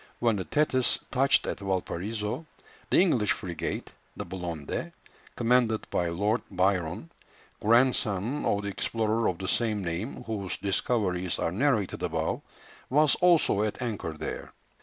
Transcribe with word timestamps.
When 0.17 0.37
the 0.37 0.45
Thetis 0.45 0.97
touched 1.11 1.45
at 1.45 1.59
Valparaiso, 1.59 2.47
the 2.89 2.99
English 2.99 3.33
frigate, 3.33 3.93
the 4.17 4.25
Blonde, 4.25 4.93
commanded 5.35 5.87
by 5.91 6.07
Lord 6.09 6.41
Byron, 6.49 7.11
grandson 7.61 8.43
of 8.43 8.63
the 8.63 8.69
explorer 8.69 9.27
of 9.27 9.37
the 9.37 9.47
same 9.47 9.83
name, 9.83 10.23
whose 10.23 10.57
discoveries 10.57 11.37
are 11.37 11.51
narrated 11.51 12.01
above, 12.01 12.41
was 12.89 13.13
also 13.17 13.61
at 13.61 13.79
anchor 13.79 14.13
there. 14.13 14.53